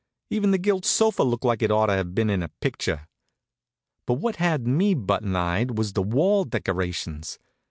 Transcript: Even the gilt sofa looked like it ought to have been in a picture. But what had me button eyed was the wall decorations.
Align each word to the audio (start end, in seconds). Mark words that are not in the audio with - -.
Even 0.31 0.49
the 0.49 0.57
gilt 0.57 0.83
sofa 0.83 1.21
looked 1.21 1.45
like 1.45 1.61
it 1.61 1.69
ought 1.69 1.85
to 1.85 1.93
have 1.93 2.15
been 2.15 2.31
in 2.31 2.41
a 2.41 2.47
picture. 2.59 3.07
But 4.07 4.15
what 4.15 4.37
had 4.37 4.65
me 4.65 4.95
button 4.95 5.35
eyed 5.35 5.77
was 5.77 5.93
the 5.93 6.01
wall 6.01 6.43
decorations. 6.43 7.37